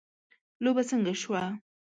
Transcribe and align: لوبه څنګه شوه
لوبه 0.63 0.81
څنګه 0.89 1.13
شوه 1.21 1.43